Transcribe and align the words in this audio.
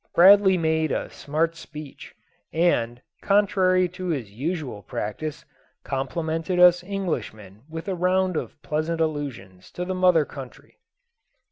Bradley 0.15 0.57
made 0.57 0.91
a 0.91 1.11
smart 1.11 1.55
speech: 1.55 2.15
and, 2.51 3.03
contrary 3.21 3.87
to 3.89 4.07
his 4.07 4.31
usual 4.31 4.81
practice, 4.81 5.45
complimented 5.83 6.59
us 6.59 6.83
Englishmen 6.83 7.61
with 7.69 7.87
a 7.87 7.93
round 7.93 8.35
of 8.35 8.59
pleasant 8.63 8.99
allusions 8.99 9.69
to 9.73 9.85
the 9.85 9.93
mother 9.93 10.25
country. 10.25 10.79